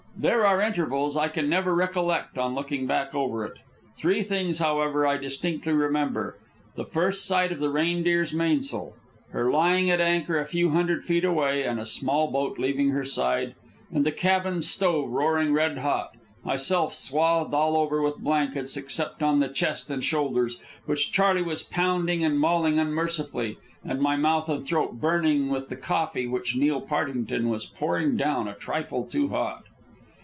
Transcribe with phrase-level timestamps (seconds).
[0.17, 3.57] There are intervals I can never recollect on looking back over it.
[3.97, 6.37] Three things, however, I distinctly remember:
[6.75, 8.93] the first sight of the Reindeer's mainsail;
[9.31, 13.03] her lying at anchor a few hundred feet away and a small boat leaving her
[13.05, 13.55] side;
[13.91, 16.13] and the cabin stove roaring red hot,
[16.45, 21.63] myself swathed all over with blankets, except on the chest and shoulders, which Charley was
[21.63, 26.79] pounding and mauling unmercifully, and my mouth and throat burning with the coffee which Neil
[26.81, 29.63] Partington was pouring down a trifle too hot.